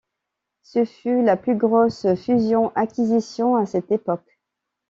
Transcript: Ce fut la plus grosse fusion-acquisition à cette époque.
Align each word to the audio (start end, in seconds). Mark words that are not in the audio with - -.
Ce 0.63 0.83
fut 0.83 1.21
la 1.23 1.37
plus 1.37 1.55
grosse 1.55 2.07
fusion-acquisition 2.15 3.55
à 3.55 3.67
cette 3.67 3.91
époque. 3.91 4.39